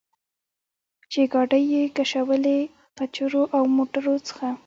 [1.11, 2.59] چې ګاډۍ یې کشولې،
[2.97, 4.47] قچرو او موټرو څخه.